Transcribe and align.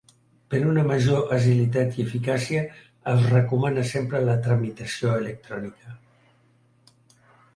Per 0.51 0.59
una 0.67 0.83
major 0.91 1.33
agilitat 1.35 1.97
i 1.99 2.05
eficàcia 2.05 2.63
es 3.11 3.27
recomana 3.33 3.83
sempre 3.91 4.23
la 4.29 4.37
tramitació 4.47 5.11
electrònica. 5.21 5.95